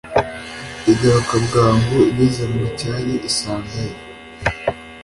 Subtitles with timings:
[0.91, 3.95] igaruka bwangu, igeze mu cyari isangayo